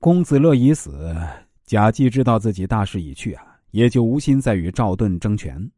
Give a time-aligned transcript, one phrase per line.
[0.00, 1.16] 公子乐已死，
[1.64, 5.68] 贾季知道自己大势已去啊，也就无心再与赵盾争权。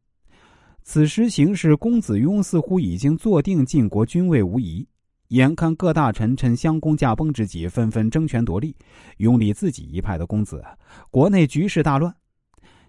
[0.83, 4.87] 此时形势，公子雍似乎已经坐定晋国君位无疑。
[5.29, 8.75] 眼看各大臣趁襄公驾崩之际，纷纷争权夺利，
[9.17, 10.63] 拥立自己一派的公子，
[11.09, 12.13] 国内局势大乱。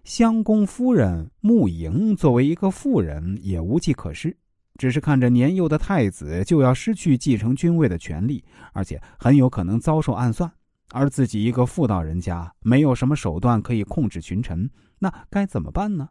[0.05, 4.37] 襄公夫人穆莹作为一个妇人，也无计可施，
[4.77, 8.45] 只是看着年幼的太子就要失去继承君位的权利，
[8.75, 10.51] 而且很有可能遭受暗算，
[10.93, 16.09] 而自己一个妇道人家，没有什么手段可以控制群臣，那该怎么办呢？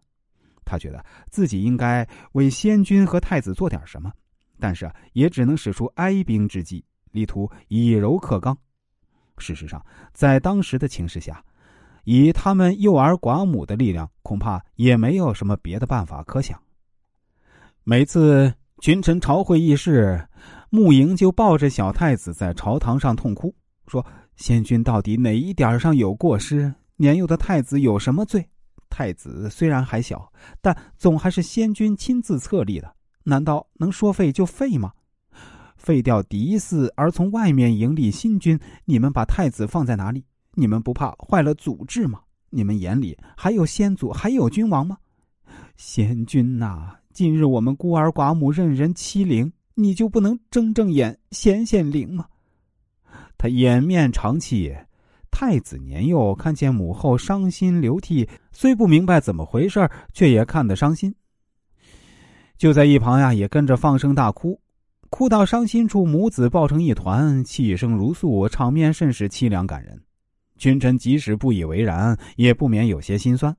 [0.66, 4.12] 他觉得自己应该为先君和太子做点什么。
[4.59, 8.55] 但是也只能使出哀兵之计，力图以柔克刚。
[9.39, 11.44] 事实上，在当时的情势下，
[12.03, 16.61] 以他们幼儿寡母的力量，恐怕也没有什么别的办法可想。
[17.84, 20.23] 每次群臣朝会议事，
[20.70, 23.52] 穆莹就抱着小太子在朝堂上痛哭，
[23.88, 24.05] 说
[24.41, 26.73] ：“先君到底哪一点上有过失？
[26.95, 28.44] 年幼的太子有什么罪？
[28.90, 32.92] 太子虽然还小，但总还是先君亲自册立的。”
[33.23, 34.92] 难道能说废就废吗？
[35.78, 40.25] 废掉嫡嗣而从外面迎立新君，你们把太子放在哪里？
[40.56, 42.19] 你们不怕坏了祖制吗？
[42.50, 44.97] 你们眼里还有先祖，还有君王吗？
[45.78, 52.25] 先君呐，今日我们孤儿寡母任人欺凌，你就不能睁睁眼显显灵吗？
[53.42, 54.72] 他掩面长泣。
[55.31, 61.16] 太子年幼，看见母后伤心流涕，虽不明白怎么回事，却也看得伤心。
[62.56, 64.62] 就在一旁呀，也跟着放声大哭，
[65.09, 70.00] 哭到伤心处，母子抱成一团，泣声如诉，场面甚是凄凉感人。
[70.59, 73.58] 群臣即使不以为然，也不免有些心酸。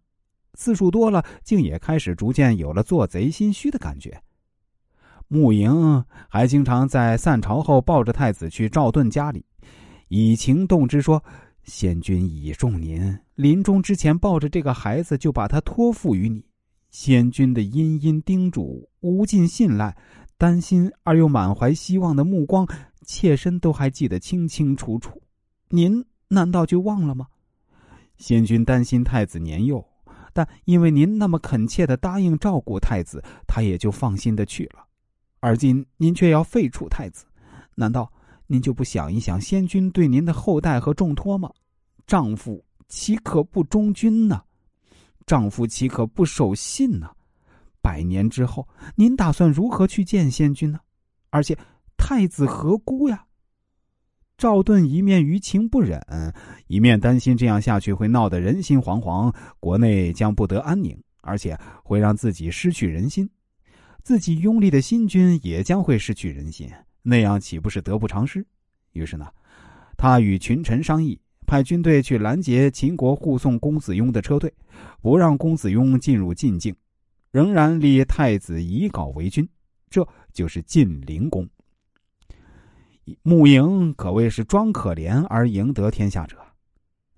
[0.55, 4.22] 次数多了，竟也开始逐渐有了做贼心虚的感觉。
[5.27, 9.44] 穆莹还经常在散朝后抱着太子去赵盾家里，
[10.14, 11.24] 以情动之说
[11.64, 16.44] ：“先君倚重您，临终之前抱着这个孩子，就把他托付于你。”
[16.92, 19.97] 先君的殷殷叮嘱，无尽信赖，
[20.37, 22.69] 担心而又满怀希望的目光，
[23.06, 25.19] 妾身都还记得清清楚楚。
[25.70, 27.26] 您难道就忘了吗？
[28.19, 29.82] 先君担心太子年幼，
[30.34, 34.84] 但因为您那么恳切的答应照顾太子，他也就放心的去了。
[35.41, 37.25] 而今您却要废黜太子，
[37.75, 38.12] 难道
[38.52, 41.50] 您就不想一想先君对您的厚待和重托吗？
[42.06, 44.42] 丈夫岂可不忠君呢？
[45.24, 47.08] 丈夫岂可不守信呢？
[47.80, 50.78] 百年之后，您打算如何去见先君呢？
[51.30, 51.56] 而且，
[51.96, 53.24] 太子何辜呀？
[54.36, 55.98] 赵盾一面于情不忍，
[56.66, 63.26] 一面担心这样下去会闹得人心惶惶，国内将不得安宁，而且会让自己失去人心，
[64.02, 66.69] 自己拥立的新君也将会失去人心，
[67.02, 68.46] 那样岂不是得不偿失？
[68.92, 69.26] 于是呢，
[69.96, 71.20] 他与群臣商议。
[71.44, 74.50] 派军队去拦截秦国护送公子雍的车队，
[75.02, 76.74] 不让公子雍进入晋境，
[77.30, 79.46] 仍然立太子以稿为君，
[79.90, 81.46] 这就是晋灵公。
[83.22, 86.38] 穆莹可谓是装可怜而赢得天下者。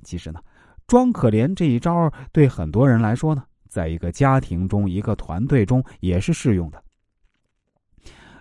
[0.03, 0.41] 其实呢，
[0.89, 6.83] 装可怜这一招对很多人来说呢，在一个家庭中、一个团队中也是适用的。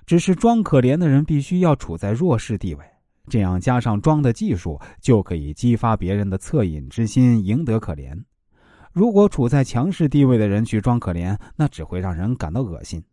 [0.05, 2.85] 只是装可怜的人必须要处在弱势地位。
[3.29, 8.21] 这样加上装的技术，就可以激发别人的恻隐之心，赢得可怜。
[8.91, 13.03] 如果处在强势地位的人去装可怜，那只会让人感到恶心。